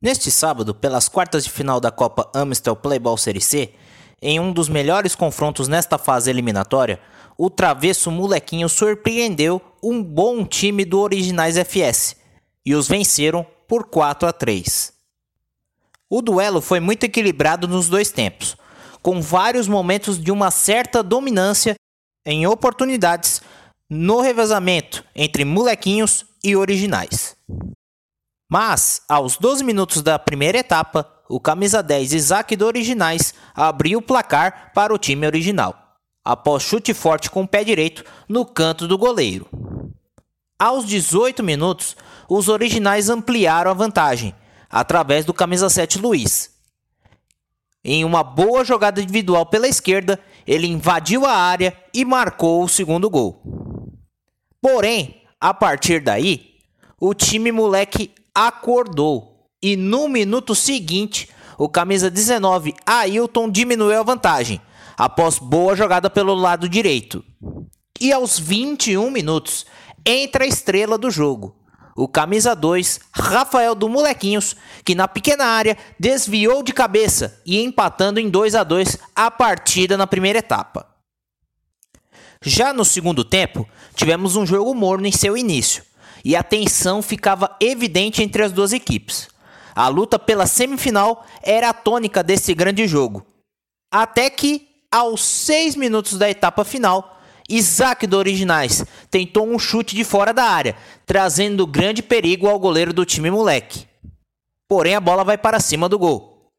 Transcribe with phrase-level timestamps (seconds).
[0.00, 3.72] Neste sábado, pelas quartas de final da Copa Amstel Playball Série C,
[4.20, 7.00] em um dos melhores confrontos nesta fase eliminatória,
[7.38, 12.16] o travesso molequinho surpreendeu um bom time do Originais FS
[12.64, 14.92] e os venceram por 4 a 3.
[16.10, 18.56] O duelo foi muito equilibrado nos dois tempos,
[19.02, 21.74] com vários momentos de uma certa dominância
[22.24, 23.40] em oportunidades
[23.88, 27.35] no revezamento entre molequinhos e originais.
[28.48, 34.02] Mas, aos 12 minutos da primeira etapa, o camisa 10 Isaac do Originais abriu o
[34.02, 38.96] placar para o time original, após chute forte com o pé direito no canto do
[38.96, 39.48] goleiro.
[40.56, 41.96] Aos 18 minutos,
[42.28, 44.32] os originais ampliaram a vantagem,
[44.70, 46.50] através do camisa 7 Luiz.
[47.84, 53.10] Em uma boa jogada individual pela esquerda, ele invadiu a área e marcou o segundo
[53.10, 53.42] gol.
[54.60, 56.54] Porém, a partir daí,
[56.98, 64.60] o time moleque acordou e no minuto seguinte, o camisa 19 Ailton diminuiu a vantagem
[64.94, 67.24] após boa jogada pelo lado direito.
[67.98, 69.64] E aos 21 minutos,
[70.04, 71.56] entra a estrela do jogo,
[71.96, 78.20] o camisa 2, Rafael do Molequinhos, que na pequena área desviou de cabeça e empatando
[78.20, 80.86] em 2 a 2 a partida na primeira etapa.
[82.42, 85.82] Já no segundo tempo, tivemos um jogo morno em seu início,
[86.26, 89.28] e a tensão ficava evidente entre as duas equipes.
[89.72, 93.24] A luta pela semifinal era a tônica desse grande jogo.
[93.92, 100.02] Até que, aos seis minutos da etapa final, Isaac do Originais tentou um chute de
[100.02, 103.86] fora da área, trazendo grande perigo ao goleiro do time moleque.
[104.66, 106.50] Porém, a bola vai para cima do gol.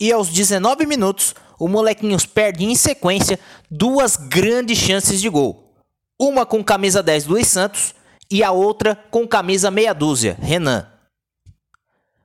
[0.00, 3.38] E aos 19 minutos, o Molequinhos perde em sequência
[3.70, 5.74] duas grandes chances de gol.
[6.18, 7.94] Uma com camisa 10 Luiz Santos
[8.30, 10.86] e a outra com camisa meia dúzia, Renan.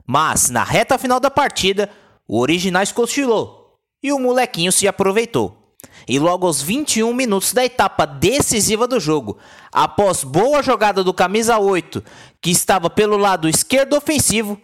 [0.06, 1.90] Mas na reta final da partida,
[2.28, 5.76] o Originais cochilou e o molequinho se aproveitou.
[6.08, 9.38] E logo aos 21 minutos da etapa decisiva do jogo,
[9.72, 12.04] após boa jogada do camisa 8,
[12.42, 14.60] que estava pelo lado esquerdo ofensivo,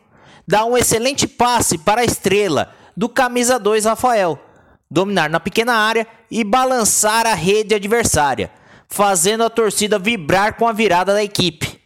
[0.48, 4.40] dá um excelente passe para a estrela do camisa 2 Rafael,
[4.90, 8.52] dominar na pequena área e balançar a rede adversária,
[8.88, 11.80] fazendo a torcida vibrar com a virada da equipe.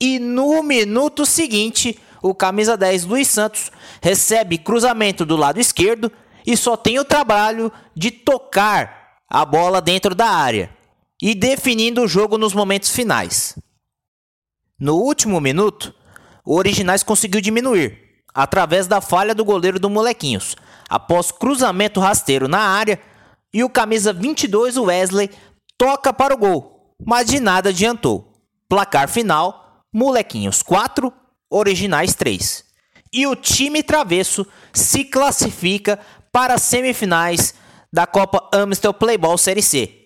[0.00, 3.70] E no minuto seguinte, o camisa 10 Luiz Santos
[4.00, 6.10] recebe cruzamento do lado esquerdo
[6.46, 10.70] e só tem o trabalho de tocar a bola dentro da área
[11.20, 13.58] e definindo o jogo nos momentos finais.
[14.78, 15.94] No último minuto,
[16.44, 17.98] o Originais conseguiu diminuir,
[18.34, 20.56] através da falha do goleiro do Molequinhos,
[20.88, 23.00] após cruzamento rasteiro na área
[23.52, 25.30] e o camisa 22 Wesley
[25.78, 28.32] toca para o gol, mas de nada adiantou.
[28.68, 31.12] Placar final: Molequinhos 4,
[31.50, 32.64] Originais 3.
[33.12, 35.98] E o time travesso se classifica
[36.32, 37.54] para as semifinais
[37.92, 40.00] da Copa Amstel Playball Série C.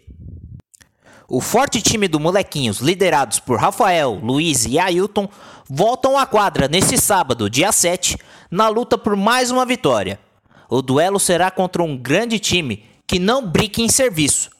[1.26, 5.28] O forte time do Molequinhos, liderados por Rafael, Luiz e Ailton,
[5.68, 8.16] voltam à quadra neste sábado, dia 7,
[8.50, 10.18] na luta por mais uma vitória.
[10.70, 14.50] O duelo será contra um grande time que não brinca em serviço,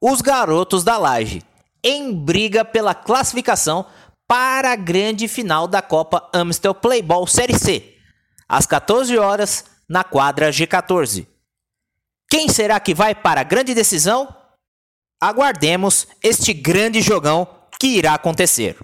[0.00, 1.42] os garotos da Laje,
[1.82, 3.86] em briga pela classificação
[4.26, 7.96] para a grande final da Copa Amstel Playball Série C,
[8.48, 11.26] às 14 horas na quadra G14.
[12.30, 14.28] Quem será que vai para a grande decisão?
[15.20, 17.48] Aguardemos este grande jogão
[17.80, 18.76] que irá acontecer.